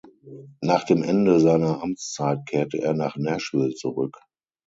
Nach 0.63 0.83
dem 0.83 1.03
Ende 1.03 1.39
seiner 1.39 1.83
Amtszeit 1.83 2.47
kehrte 2.47 2.79
er 2.81 2.95
nach 2.95 3.17
Nashville 3.17 3.75
zurück. 3.75 4.17